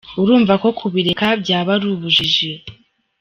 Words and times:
Urumva 0.21 0.53
ko 0.61 0.67
kubireka 0.79 1.27
byaba 1.41 1.71
ari 1.77 1.85
ubujiji. 1.93 2.51